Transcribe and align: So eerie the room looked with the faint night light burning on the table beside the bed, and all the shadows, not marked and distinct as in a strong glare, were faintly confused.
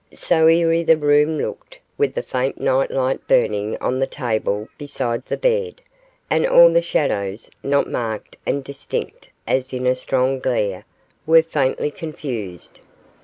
So 0.15 0.47
eerie 0.47 0.81
the 0.83 0.97
room 0.97 1.37
looked 1.37 1.77
with 1.95 2.15
the 2.15 2.23
faint 2.23 2.59
night 2.59 2.89
light 2.89 3.27
burning 3.27 3.77
on 3.77 3.99
the 3.99 4.07
table 4.07 4.67
beside 4.75 5.21
the 5.25 5.37
bed, 5.37 5.79
and 6.27 6.43
all 6.43 6.71
the 6.73 6.81
shadows, 6.81 7.51
not 7.61 7.87
marked 7.87 8.35
and 8.43 8.63
distinct 8.63 9.29
as 9.45 9.73
in 9.73 9.85
a 9.85 9.93
strong 9.93 10.39
glare, 10.39 10.85
were 11.27 11.43
faintly 11.43 11.91
confused. 11.91 12.79